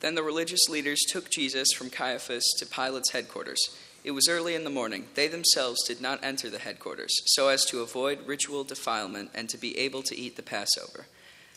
[0.00, 3.60] Then the religious leaders took Jesus from Caiaphas to Pilate's headquarters.
[4.04, 5.06] It was early in the morning.
[5.14, 9.58] They themselves did not enter the headquarters, so as to avoid ritual defilement and to
[9.58, 11.06] be able to eat the Passover.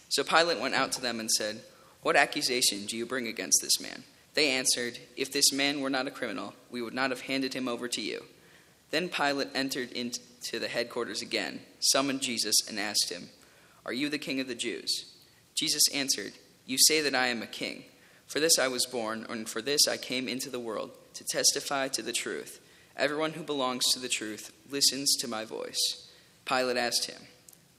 [0.09, 1.61] So Pilate went out to them and said,
[2.01, 4.03] What accusation do you bring against this man?
[4.33, 7.67] They answered, If this man were not a criminal, we would not have handed him
[7.67, 8.25] over to you.
[8.89, 13.29] Then Pilate entered into the headquarters again, summoned Jesus, and asked him,
[13.85, 15.05] Are you the king of the Jews?
[15.55, 16.33] Jesus answered,
[16.65, 17.85] You say that I am a king.
[18.31, 21.89] For this I was born, and for this I came into the world, to testify
[21.89, 22.61] to the truth.
[22.95, 26.09] Everyone who belongs to the truth listens to my voice.
[26.45, 27.23] Pilate asked him,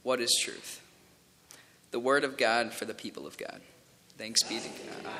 [0.02, 0.82] What is truth?
[1.91, 3.62] The word of God for the people of God.
[4.18, 5.12] Thanks be to God.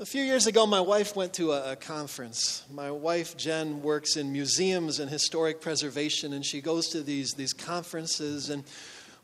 [0.00, 2.62] A few years ago, my wife went to a, a, conference.
[2.70, 7.52] My wife, Jen, works in museums and historic preservation, and she goes to these, these
[7.52, 8.48] conferences.
[8.48, 8.62] And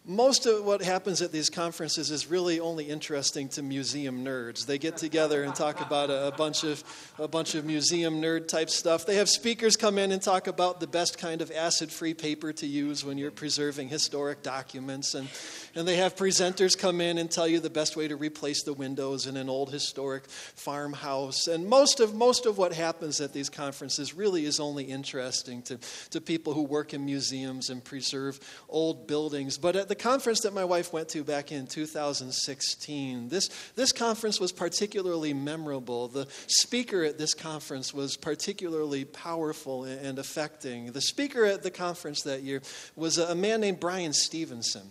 [0.07, 4.67] most of what happens at these conferences is really only interesting to museum nerds.
[4.67, 6.85] They get together and talk about a, a, bunch of
[7.19, 9.07] a bunch of museum nerd type stuff.
[9.07, 12.67] They have speakers come in and talk about the best kind of acid-free paper to
[12.67, 15.27] use when you're preserving historic documents and
[15.75, 18.75] and they have presenters come in and tell you the best way to replace the
[18.75, 21.47] windows in an old historic farmhouse.
[21.49, 25.79] And most of most of what happens at these conferences really is only interesting to,
[26.11, 28.39] to people who work in museums and preserve
[28.69, 29.57] old buildings.
[29.57, 33.93] But at the the conference that my wife went to back in 2016, this, this
[33.93, 36.09] conference was particularly memorable.
[36.09, 40.91] The speaker at this conference was particularly powerful and affecting.
[40.91, 42.61] The speaker at the conference that year
[42.97, 44.91] was a man named Bryan Stevenson.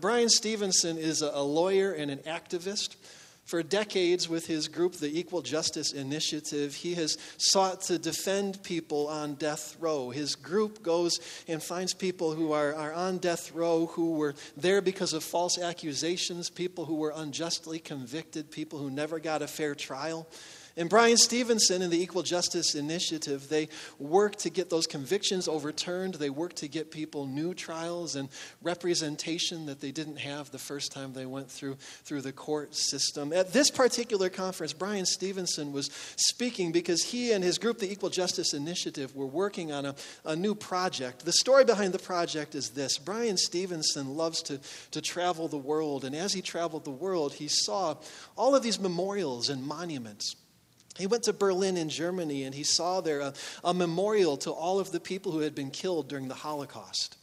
[0.00, 2.96] Bryan Stevenson is a lawyer and an activist.
[3.50, 9.08] For decades, with his group, the Equal Justice Initiative, he has sought to defend people
[9.08, 10.10] on death row.
[10.10, 14.80] His group goes and finds people who are, are on death row who were there
[14.80, 19.74] because of false accusations, people who were unjustly convicted, people who never got a fair
[19.74, 20.28] trial.
[20.80, 23.68] And Bryan Stevenson and the Equal Justice Initiative, they
[23.98, 26.14] work to get those convictions overturned.
[26.14, 28.30] They work to get people new trials and
[28.62, 31.74] representation that they didn't have the first time they went through,
[32.04, 33.30] through the court system.
[33.34, 38.08] At this particular conference, Bryan Stevenson was speaking because he and his group, the Equal
[38.08, 41.26] Justice Initiative, were working on a, a new project.
[41.26, 44.58] The story behind the project is this Bryan Stevenson loves to,
[44.92, 47.96] to travel the world, and as he traveled the world, he saw
[48.34, 50.36] all of these memorials and monuments
[50.98, 53.32] he went to Berlin in Germany and he saw there a,
[53.64, 57.16] a, memorial to all of the people who had been killed during the Holocaust.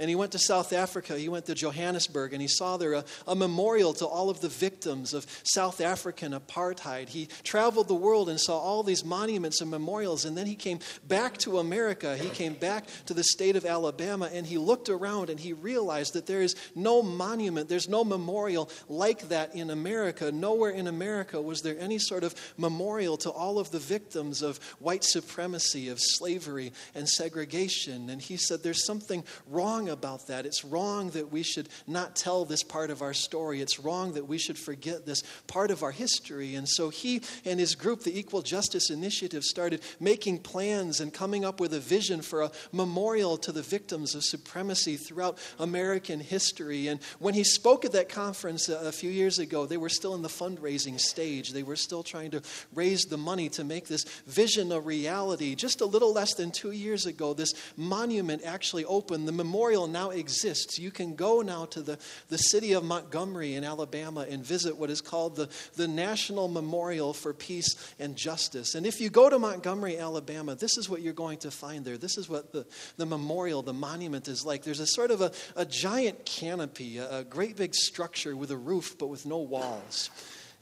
[0.00, 3.04] And he went to South Africa, he went to Johannesburg, and he saw there a,
[3.26, 7.08] a, memorial to all of the victims of South African apartheid.
[7.08, 10.78] He traveled the world and saw all these monuments and memorials, and then he came
[11.08, 12.16] back to America.
[12.16, 16.12] He came back to the state of Alabama, and he looked around and he realized
[16.12, 20.30] that there is no monument, there's no memorial like that in America.
[20.30, 24.58] Nowhere in America was there any sort of memorial to all of the victims of
[24.78, 28.10] white supremacy, of slavery, and segregation.
[28.10, 30.46] And he said, There's something wrong about that.
[30.46, 33.60] It's wrong that we should not tell this part of our story.
[33.60, 36.54] It's wrong that we should forget this part of our history.
[36.54, 41.44] And so he and his group, the Equal Justice Initiative, started making plans and coming
[41.44, 46.88] up with a vision for a memorial to the victims of supremacy throughout American history.
[46.88, 50.22] And when he spoke at that conference a few years ago, they were still in
[50.22, 51.52] the fundraising stage.
[51.52, 52.42] They were still trying to
[52.74, 55.54] raise the money to make this vision a reality.
[55.54, 59.28] Just a little less than two years ago, this monument actually opened.
[59.28, 60.78] The memorial memorial now exists.
[60.78, 64.90] You can go now to the, the city of Montgomery in Alabama and visit what
[64.90, 68.74] is called the, the National Memorial for Peace and Justice.
[68.74, 71.96] And if you go to Montgomery, Alabama, this is what you're going to find there.
[71.96, 72.66] This is what the,
[72.96, 74.64] the memorial, the monument is like.
[74.64, 78.56] There's a sort of a, a giant canopy, a, a great big structure with a
[78.56, 80.10] roof but with no walls.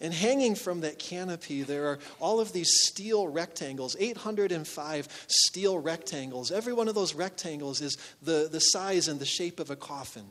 [0.00, 6.52] And hanging from that canopy, there are all of these steel rectangles, 805 steel rectangles.
[6.52, 10.26] Every one of those rectangles is the, the size and the shape of a coffin.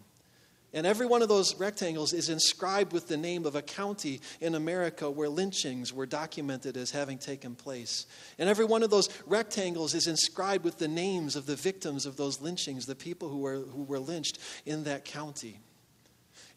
[0.75, 4.55] And every one of those rectangles is inscribed with the name of a county in
[4.55, 8.05] America where lynchings were documented as having taken place.
[8.37, 12.17] And every one of those rectangles is inscribed with the names of the victims of
[12.17, 15.61] those lynchings, the people who were, who were lynched in that county.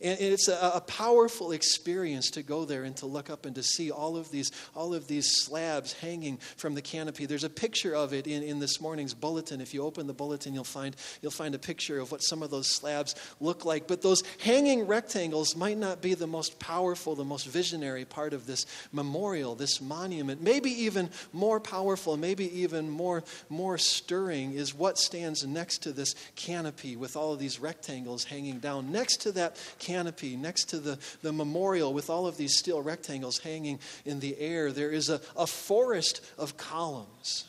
[0.00, 3.90] And it's a, powerful experience to go there and to look up and to see
[3.90, 7.26] all of these, all of these slabs hanging from the canopy.
[7.26, 9.60] There's a picture of it in, in this morning's bulletin.
[9.60, 12.50] If you open the bulletin, you'll find, you'll find a picture of what some of
[12.50, 13.88] those slabs look like.
[13.88, 18.46] But those hanging rectangles might not be the most powerful, the most visionary part of
[18.46, 20.40] this memorial, this monument.
[20.40, 26.14] Maybe even more powerful, maybe even more, more stirring is what stands next to this
[26.36, 28.92] canopy with all of these rectangles hanging down.
[28.92, 29.56] Next to that
[29.88, 34.38] canopy, next to the, the memorial with all of these steel rectangles hanging in the
[34.38, 37.46] air, there is a, a forest of columns.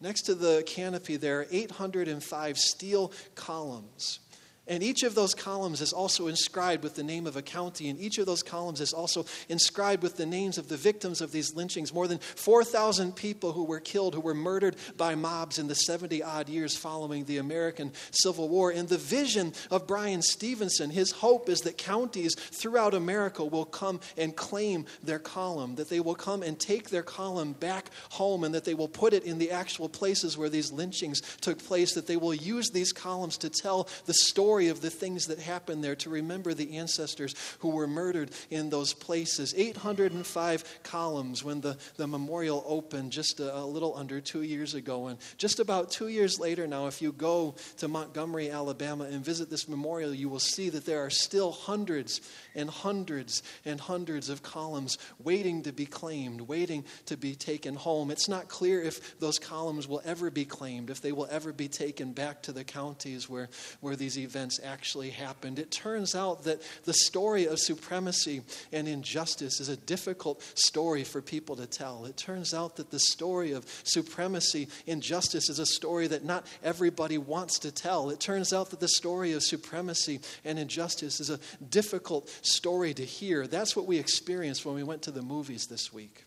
[0.00, 4.20] Next to the canopy, there are 805 steel columns.
[4.68, 8.00] And each of those columns is also inscribed with the name of a county, and
[8.00, 11.54] each of those columns is also inscribed with the names of the victims of these
[11.54, 11.94] lynchings.
[11.94, 16.20] More than 4,000 people who were killed, who were murdered by mobs in the 70
[16.22, 18.70] odd years following the American Civil War.
[18.72, 24.00] And the vision of Bryan Stevenson, his hope is that counties throughout America will come
[24.16, 28.54] and claim their column, that they will come and take their column back home, and
[28.54, 32.08] that they will put it in the actual places where these lynchings took place, that
[32.08, 35.84] they will use these columns to tell the story story of the things that happened
[35.84, 39.52] there, to remember the ancestors who were murdered in those places.
[39.54, 45.08] 805 columns when the, the memorial opened just a, a little under two years ago.
[45.08, 49.50] And just about two years later now, if you go to Montgomery, Alabama, and visit
[49.50, 52.22] this memorial, you will see that there are still hundreds
[52.54, 58.10] and hundreds and hundreds of columns waiting to be claimed, waiting to be taken home.
[58.10, 61.68] It's not clear if those columns will ever be claimed, if they will ever be
[61.68, 63.50] taken back to the counties where,
[63.80, 65.58] where these events events actually happened.
[65.58, 71.20] It turns out that the story of supremacy and injustice is a difficult story for
[71.20, 72.04] people to tell.
[72.04, 77.18] It turns out that the story of supremacy, injustice, is a story that not everybody
[77.18, 78.10] wants to tell.
[78.10, 83.04] It turns out that the story of supremacy and injustice is a difficult story to
[83.04, 83.48] hear.
[83.48, 86.24] That's what we experienced when we went to the movies this week.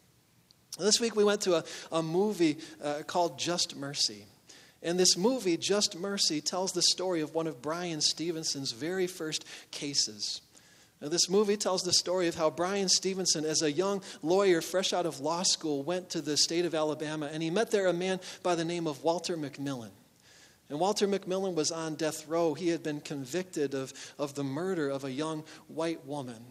[0.78, 4.26] This week we went to a, a movie uh, called Just Mercy.
[4.82, 9.46] And this movie, Just Mercy, tells the story of one of Bryan Stevenson's very first
[9.72, 10.42] cases.
[11.02, 14.92] Now, this movie tells the story of how Bryan Stevenson, as a young lawyer fresh
[14.92, 17.94] out of law school, went to the state of Alabama and he met there a
[17.94, 19.92] man by the name of Walter McMillan.
[20.70, 22.54] And Walter McMillan was on death row.
[22.54, 26.44] He had been convicted of, of the murder of a young white woman.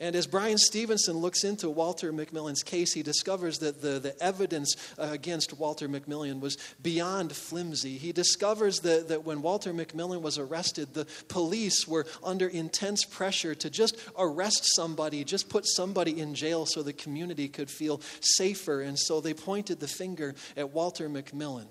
[0.00, 4.74] And as Bryan Stevenson looks into Walter McMillan's case, he discovers that the, the evidence
[4.98, 7.96] uh, against Walter McMillan was beyond flimsy.
[7.96, 13.54] He discovers that, that when Walter McMillan was arrested, the police were under intense pressure
[13.54, 18.80] to just arrest somebody, just put somebody in jail so the community could feel safer.
[18.80, 21.66] And so they pointed the finger at Walter McMillan.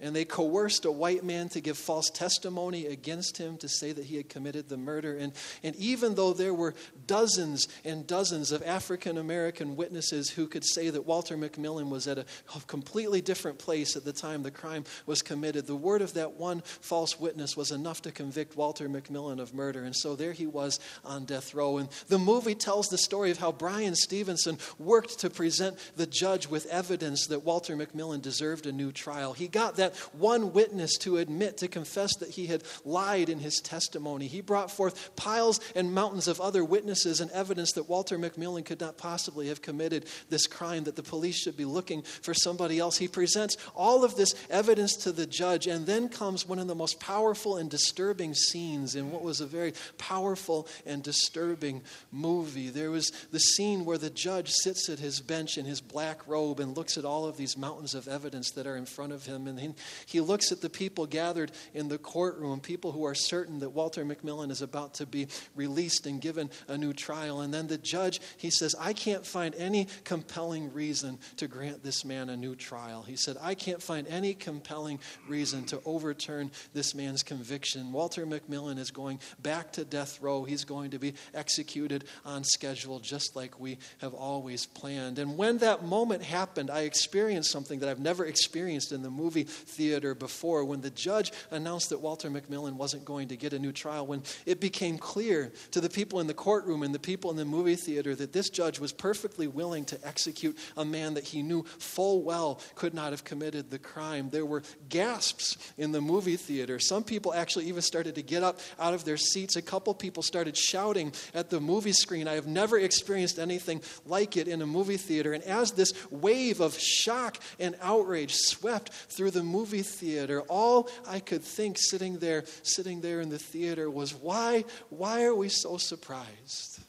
[0.00, 4.04] And they coerced a white man to give false testimony against him to say that
[4.04, 5.16] he had committed the murder.
[5.16, 5.32] And,
[5.62, 6.74] and even though there were
[7.06, 12.18] dozens and dozens of African American witnesses who could say that Walter McMillan was at
[12.18, 12.24] a
[12.66, 16.62] completely different place at the time the crime was committed, the word of that one
[16.62, 19.84] false witness was enough to convict Walter McMillan of murder.
[19.84, 21.78] And so there he was on death row.
[21.78, 26.46] And the movie tells the story of how Bryan Stevenson worked to present the judge
[26.48, 29.32] with evidence that Walter McMillan deserved a new trial.
[29.32, 33.60] He got that one witness to admit, to confess that he had lied in his
[33.60, 34.26] testimony.
[34.26, 38.80] He brought forth piles and mountains of other witnesses and evidence that Walter McMillan could
[38.80, 42.96] not possibly have committed this crime, that the police should be looking for somebody else.
[42.96, 46.74] He presents all of this evidence to the judge, and then comes one of the
[46.74, 51.82] most powerful and disturbing scenes in what was a very powerful and disturbing
[52.12, 52.68] movie.
[52.68, 56.60] There was the scene where the judge sits at his bench in his black robe
[56.60, 59.46] and looks at all of these mountains of evidence that are in front of him,
[59.46, 59.58] and
[60.06, 64.04] he, looks at the people gathered in the courtroom, people who are certain that Walter
[64.04, 67.40] McMillan is about to be released and given a new trial.
[67.40, 72.04] And then the judge, he says, I can't find any compelling reason to grant this
[72.04, 73.02] man a new trial.
[73.02, 77.92] He said, I can't find any compelling reason to overturn this man's conviction.
[77.92, 80.44] Walter McMillan is going back to death row.
[80.44, 85.18] He's going to be executed on schedule, just like we have always planned.
[85.18, 89.44] And when that moment happened, I experienced something that I've never experienced in the movie
[89.70, 93.72] theater before when the judge announced that Walter McMillan wasn't going to get a new
[93.72, 97.36] trial, when it became clear to the people in the courtroom and the people in
[97.36, 101.42] the movie theater that this judge was perfectly willing to execute a man that he
[101.42, 104.28] knew full well could not have committed the crime.
[104.30, 106.78] There were gasps in the movie theater.
[106.78, 109.56] Some people actually even started to get up out of their seats.
[109.56, 112.26] A couple people started shouting at the movie screen.
[112.26, 115.32] I have never experienced anything like it in a movie theater.
[115.32, 120.88] And as this wave of shock and outrage swept through the movie movie theater, all
[121.06, 125.50] I could think sitting there, sitting there in the theater was, why, why are we
[125.50, 126.79] so surprised?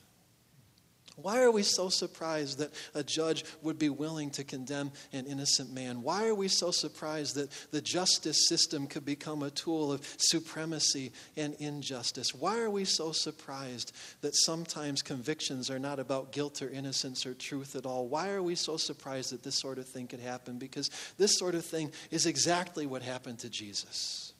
[1.21, 5.73] Why are we so surprised that a judge would be willing to condemn an innocent
[5.73, 6.01] man?
[6.01, 11.11] Why are we so surprised that the justice system could become a tool of supremacy
[11.37, 12.33] and injustice?
[12.33, 17.33] Why are we so surprised that sometimes convictions are not about guilt or innocence or
[17.33, 18.07] truth at all?
[18.07, 20.57] Why are we so surprised that this sort of thing could happen?
[20.57, 24.30] Because this sort of thing is exactly what happened to Jesus.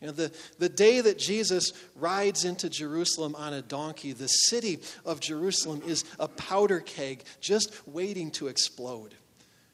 [0.00, 4.78] You know, the, the day that Jesus rides into Jerusalem on a donkey, the city
[5.04, 9.14] of Jerusalem is a powder keg just waiting to explode.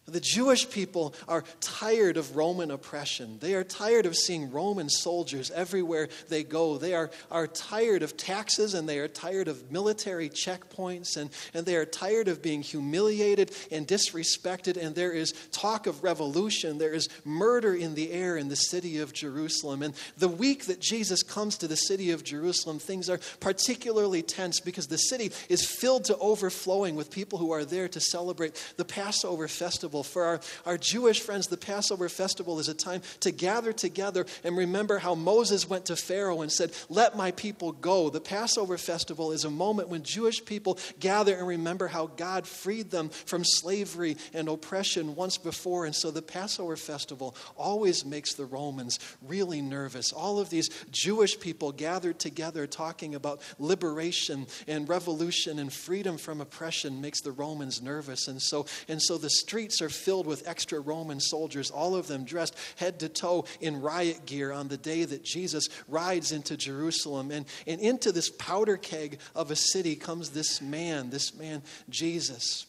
[0.07, 3.39] The Jewish people are tired of Roman oppression.
[3.41, 6.77] They are tired of seeing Roman soldiers everywhere they go.
[6.77, 11.65] They are, are tired of taxes and they are tired of military checkpoints and, and
[11.65, 14.77] they are tired of being humiliated and disrespected.
[14.77, 16.77] And there is talk of revolution.
[16.77, 19.83] There is murder in the air in the city of Jerusalem.
[19.83, 24.61] And the week that Jesus comes to the city of Jerusalem, things are particularly tense
[24.61, 28.85] because the city is filled to overflowing with people who are there to celebrate the
[28.85, 30.03] Passover festival festival.
[30.05, 30.41] For our,
[30.73, 35.15] our Jewish friends, the Passover festival is a time to gather together and remember how
[35.15, 38.11] Moses went to Pharaoh and said, Let my people go.
[38.11, 42.91] The Passover festival is a moment when Jewish people gather and remember how God freed
[42.91, 45.87] them from slavery and oppression once before.
[45.87, 50.13] And so the Passover festival always makes the Romans really nervous.
[50.13, 56.41] All of these Jewish people gathered together talking about liberation and revolution and freedom from
[56.41, 58.29] oppression makes the Romans nervous.
[58.29, 62.25] And so, and so the streets are filled with extra Roman soldiers, all of them
[62.25, 67.31] dressed head to toe in riot gear on the day that Jesus rides into Jerusalem.
[67.31, 72.67] And, and into this powder keg of a city comes this man, this man, Jesus.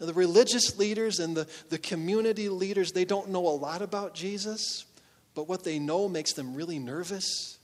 [0.00, 4.14] Now, the religious leaders and the, the community leaders, they don't know a lot about
[4.14, 4.86] Jesus,
[5.34, 7.58] but what they know makes them really nervous.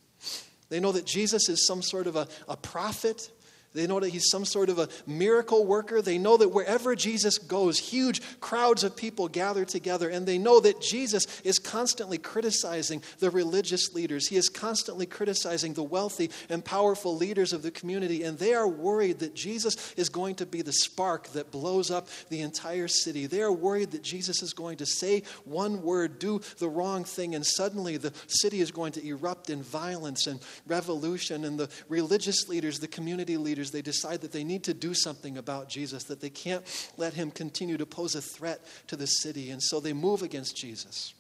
[0.69, 3.31] They know that Jesus is some sort of a, a prophet.
[3.77, 6.03] They know that he's some sort of a miracle worker.
[6.03, 10.09] They know that wherever Jesus goes, huge crowds of people gather together.
[10.09, 14.29] And they know that Jesus is constantly criticizing the religious leaders.
[14.29, 18.23] He is constantly criticizing the wealthy and powerful leaders of the community.
[18.23, 22.09] And they are worried that Jesus is going to be the spark that blows up
[22.31, 23.27] the entire city.
[23.27, 27.35] They are worried that Jesus is going to say one word, do the wrong thing,
[27.35, 31.45] and suddenly the city is going to erupt in violence and revolution.
[31.45, 34.95] And the religious leaders, the community leaders, leaders, they decide that they need to do
[34.95, 36.65] something about Jesus, that they can't
[36.97, 39.51] let him continue to pose a threat to the city.
[39.51, 41.15] And so they move against Jesus.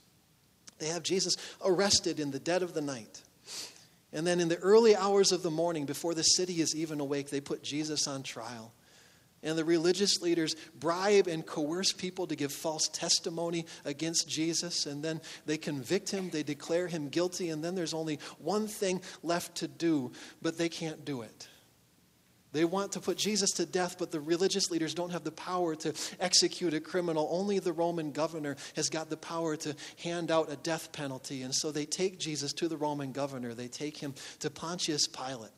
[0.78, 3.22] They have Jesus arrested in the dead of the night.
[4.12, 7.30] And then in the early hours of the morning, before the city is even awake,
[7.30, 8.72] they put Jesus on trial.
[9.42, 14.86] And the religious leaders bribe and coerce people to give false testimony against Jesus.
[14.86, 17.50] And then they convict him, they declare him guilty.
[17.50, 20.12] And then there's only one thing left to do,
[20.42, 21.48] but they can't do it.
[22.56, 25.75] They want to put Jesus to death, but the religious leaders don't have the power
[25.76, 27.28] to execute a criminal.
[27.30, 31.42] Only the Roman governor has got the power to hand out a death penalty.
[31.42, 33.52] And so they take Jesus to the Roman governor.
[33.52, 35.50] They take him to Pontius Pilate.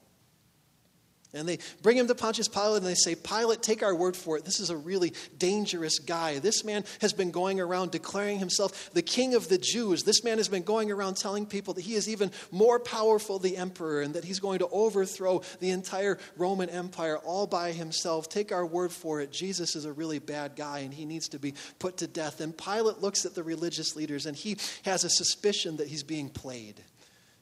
[1.39, 4.37] And they bring him to Pontius Pilate and they say, Pilate, take our word for
[4.37, 4.45] it.
[4.45, 6.39] This is a really dangerous guy.
[6.39, 10.03] This man has been going around declaring himself the king of the Jews.
[10.03, 13.57] This man has been going around telling people that he is even more powerful, the
[13.57, 18.29] emperor, and that he's going to overthrow the entire Roman Empire all by himself.
[18.29, 19.33] Take our word for it.
[19.33, 22.41] Jesus is a really bad guy and he needs to be put to death.
[22.41, 26.29] And Pilate looks at the religious leaders and he has a suspicion that he's being
[26.29, 26.83] played.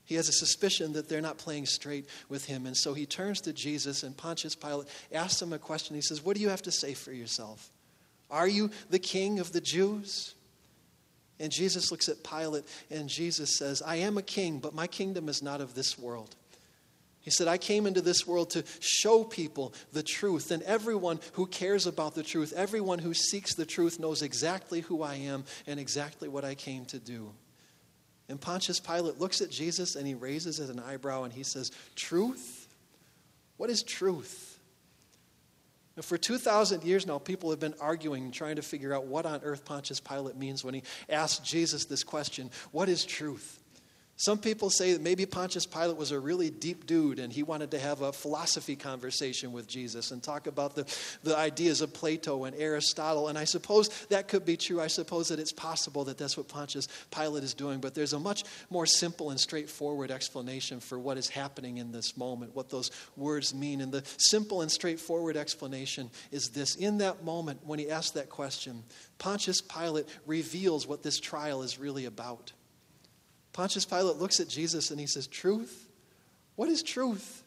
[0.07, 2.65] He has a suspicion that they're not playing straight with him.
[2.65, 5.97] And so he turns to Jesus, and Pontius Pilate asks him a question.
[5.97, 7.71] He says, What do you have to say for yourself?
[8.31, 10.35] Are you the king of the Jews?
[11.39, 15.29] And Jesus looks at Pilate, and Jesus says, I am a king, but my kingdom
[15.29, 16.35] is not of this world.
[17.21, 20.53] He said, I came into this world to show people the truth.
[20.53, 25.03] And everyone who cares about the truth, everyone who seeks the truth, knows exactly who
[25.03, 27.33] I am and exactly what I came to do.
[28.29, 32.69] And Pontius Pilate looks at Jesus and he raises an eyebrow and he says, Truth?
[33.57, 34.59] What is truth?
[35.97, 39.41] Now, for 2,000 years now, people have been arguing trying to figure out what on
[39.43, 43.61] earth Pontius Pilate means when he asks Jesus this question What is truth?
[44.19, 47.73] Some people say that maybe Pontius Pilate was a really deep dude and he wanted
[47.73, 50.87] to have a philosophy conversation with Jesus and talk about the,
[51.23, 53.29] the ideas of Plato and Aristotle.
[53.29, 54.81] And I suppose that could be true.
[54.81, 57.79] I suppose that it's possible that that's what Pontius Pilate is doing.
[57.79, 62.17] But there's a much more simple and straightforward explanation for what is happening in this
[62.17, 63.83] moment, what those words mean.
[63.83, 68.31] And the simple and straightforward explanation is this In that moment, when he asked that
[68.31, 68.83] question,
[69.19, 72.53] Pontius Pilate reveals what this trial is really about.
[73.57, 75.89] Pontius Pilate looks at Jesus and he says, Truth?
[76.57, 77.43] What is truth?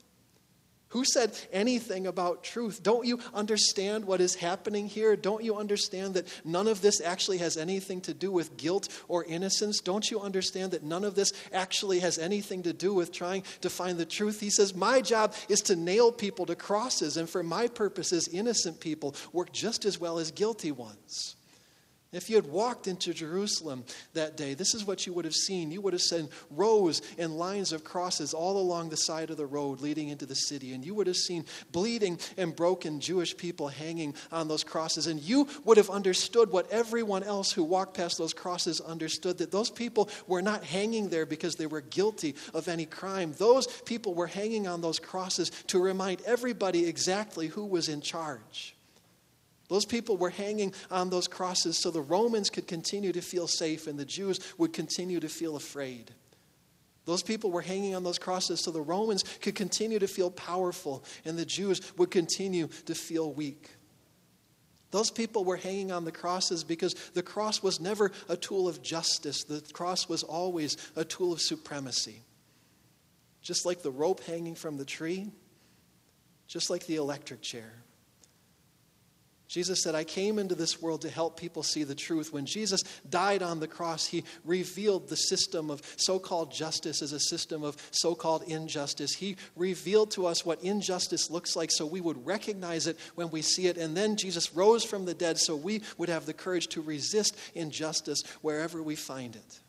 [0.89, 2.81] Who said anything about truth?
[2.81, 5.15] Don't you understand what is happening here?
[5.15, 9.23] Don't you understand that none of this actually has anything to do with guilt or
[9.23, 9.81] innocence?
[9.81, 13.69] Don't you understand that none of this actually has anything to do with trying to
[13.69, 14.39] find the truth?
[14.39, 18.79] He says, My job is to nail people to crosses, and for my purposes, innocent
[18.79, 21.35] people work just as well as guilty ones.
[22.11, 25.69] If you had walked into Jerusalem that day, this is what you would have seen.
[25.69, 29.45] You would have seen rows and lines of crosses all along the side of the
[29.45, 30.73] road leading into the city.
[30.73, 35.05] And you would have seen bleeding and broken Jewish people hanging on those crosses.
[35.05, 39.51] And you would have understood what everyone else who walked past those crosses understood that
[39.51, 43.35] those people were not hanging there because they were guilty of any crime.
[43.37, 48.75] Those people were hanging on those crosses to remind everybody exactly who was in charge.
[49.69, 53.87] Those people were hanging on those crosses so the Romans could continue to feel safe
[53.87, 56.11] and the Jews would continue to feel afraid.
[57.05, 61.03] Those people were hanging on those crosses so the Romans could continue to feel powerful
[61.23, 63.69] and the Jews would continue to feel weak.
[64.91, 68.81] Those people were hanging on the crosses because the cross was never a tool of
[68.81, 72.23] justice, the cross was always a tool of supremacy.
[73.43, 75.29] Just like the rope hanging from the tree,
[76.47, 77.71] just like the electric chair.
[79.49, 82.31] Jesus said, I came into this world to help people see the truth.
[82.31, 87.13] When Jesus died on the cross, he revealed the system of so called justice as
[87.13, 89.15] a system of so called injustice.
[89.15, 93.41] He revealed to us what injustice looks like so we would recognize it when we
[93.41, 93.75] see it.
[93.75, 97.35] And then Jesus rose from the dead so we would have the courage to resist
[97.55, 99.59] injustice wherever we find it.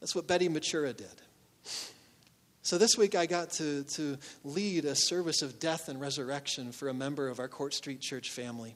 [0.00, 1.06] That's what Betty Matura did.
[2.64, 6.88] So this week I got to, to lead a service of death and resurrection for
[6.88, 8.74] a member of our Court Street Church family.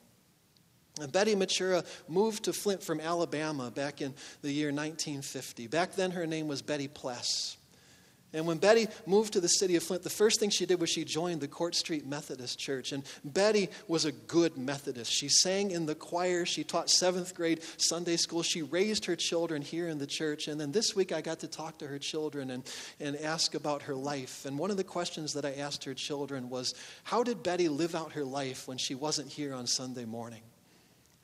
[1.00, 5.68] And Betty Matura moved to Flint from Alabama back in the year 1950.
[5.68, 7.56] Back then her name was Betty Pless.
[8.34, 10.90] And when Betty moved to the city of Flint, the first thing she did was
[10.90, 12.92] she joined the Court Street Methodist Church.
[12.92, 15.10] And Betty was a good Methodist.
[15.10, 19.62] She sang in the choir, she taught seventh grade Sunday school, she raised her children
[19.62, 20.46] here in the church.
[20.46, 22.64] And then this week I got to talk to her children and,
[23.00, 24.44] and ask about her life.
[24.44, 27.94] And one of the questions that I asked her children was How did Betty live
[27.94, 30.42] out her life when she wasn't here on Sunday morning?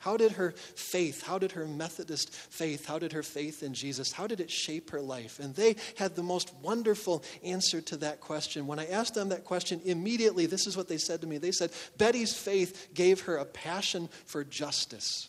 [0.05, 4.11] How did her faith, how did her Methodist faith, how did her faith in Jesus,
[4.11, 5.39] how did it shape her life?
[5.39, 8.67] And they had the most wonderful answer to that question.
[8.67, 11.39] When I asked them that question, immediately this is what they said to me.
[11.39, 15.27] They said, Betty's faith gave her a passion for justice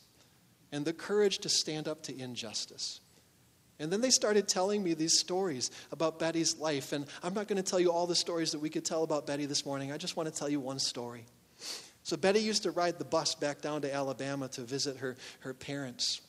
[0.70, 3.00] and the courage to stand up to injustice.
[3.78, 6.92] And then they started telling me these stories about Betty's life.
[6.92, 9.26] And I'm not going to tell you all the stories that we could tell about
[9.26, 9.90] Betty this morning.
[9.90, 11.24] I just want to tell you one story.
[12.06, 15.52] So Betty used to ride the bus back down to Alabama to visit her, her
[15.52, 16.20] parents.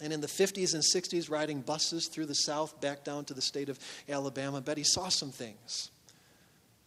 [0.00, 3.42] And in the 50s and 60s, riding buses through the South back down to the
[3.42, 5.90] state of Alabama, Betty saw some things.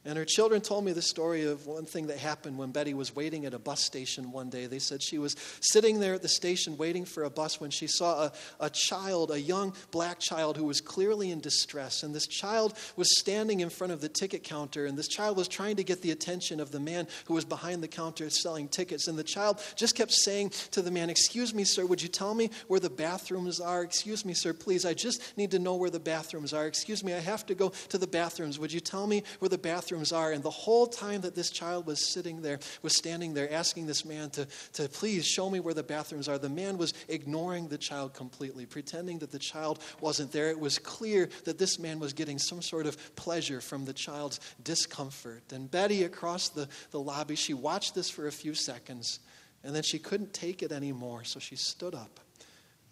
[0.06, 3.16] And her children told me the story of one thing that happened when Betty was
[3.16, 4.66] waiting at a bus station one day.
[4.66, 7.88] They said she was sitting there at the station waiting for a bus when she
[7.88, 12.04] saw a, a child, a young black child who was clearly in distress.
[12.04, 15.48] And this child was standing in front of the ticket counter, and this child was
[15.48, 19.08] trying to get the attention of the man who was behind the counter selling tickets.
[19.08, 22.34] And the child just kept saying to the man, Excuse me, sir, would you tell
[22.34, 23.84] me where the bathrooms are?
[23.84, 26.68] Excuse me, sir, please, I just need to know where the bathrooms are.
[26.68, 28.60] Excuse me, I have to go to the bathrooms.
[28.60, 30.32] Would you tell me where the bathrooms bathrooms are.
[30.32, 34.06] And the whole time that this child was sitting there, was standing there asking this
[34.06, 37.78] man to, to please show me where the bathrooms are, the man was ignoring the
[37.78, 40.50] child completely, pretending that the child wasn't there.
[40.50, 44.40] It was clear that this man was getting some sort of pleasure from the child's
[44.64, 45.44] discomfort.
[45.52, 49.20] And Betty, across the, the lobby, she watched this for a few seconds.
[49.64, 52.20] And then she couldn't take it anymore, so she stood up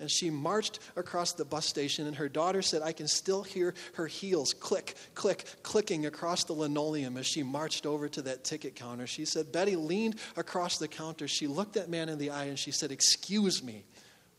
[0.01, 3.73] and she marched across the bus station, and her daughter said, I can still hear
[3.93, 8.75] her heels click, click, clicking across the linoleum as she marched over to that ticket
[8.75, 9.07] counter.
[9.07, 11.27] She said, Betty leaned across the counter.
[11.27, 13.85] She looked that man in the eye and she said, Excuse me,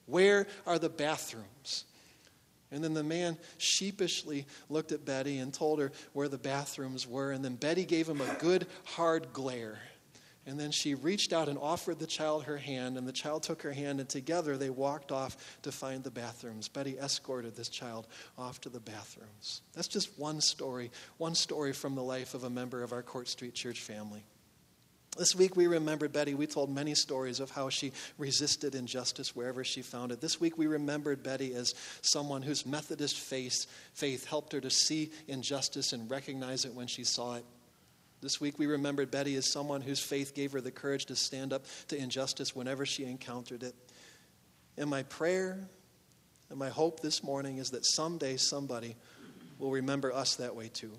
[0.07, 1.85] where are the bathrooms?
[2.72, 7.31] And then the man sheepishly looked at Betty and told her where the bathrooms were.
[7.31, 9.79] And then Betty gave him a good, hard glare.
[10.44, 13.62] And then she reached out and offered the child her hand, and the child took
[13.62, 16.66] her hand, and together they walked off to find the bathrooms.
[16.66, 19.62] Betty escorted this child off to the bathrooms.
[19.72, 23.28] That's just one story, one story from the life of a member of our Court
[23.28, 24.24] Street Church family.
[25.16, 26.33] This week we remembered Betty.
[26.33, 30.22] We told many stories of how she resisted injustice wherever she found it.
[30.22, 35.12] This week we remembered Betty as someone whose Methodist faith, faith helped her to see
[35.28, 37.44] injustice and recognize it when she saw it.
[38.22, 41.52] This week we remembered Betty as someone whose faith gave her the courage to stand
[41.52, 43.74] up to injustice whenever she encountered it.
[44.78, 45.58] And my prayer
[46.48, 48.94] and my hope this morning is that someday somebody
[49.58, 50.92] will remember us that way too.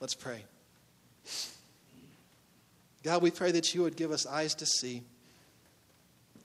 [0.00, 0.42] Let's pray.
[3.02, 5.02] God, we pray that you would give us eyes to see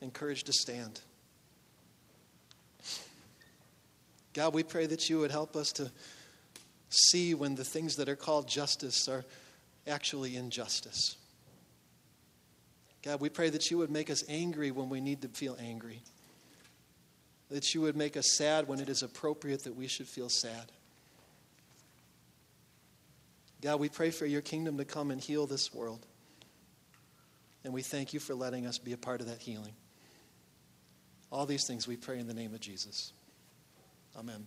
[0.01, 0.99] and courage to stand.
[4.33, 5.89] God, we pray that you would help us to
[6.89, 9.23] see when the things that are called justice are
[9.87, 11.15] actually injustice.
[13.03, 16.01] God, we pray that you would make us angry when we need to feel angry.
[17.51, 20.71] That you would make us sad when it is appropriate that we should feel sad.
[23.61, 26.05] God, we pray for your kingdom to come and heal this world.
[27.63, 29.73] And we thank you for letting us be a part of that healing.
[31.31, 33.13] All these things we pray in the name of Jesus.
[34.15, 34.45] Amen.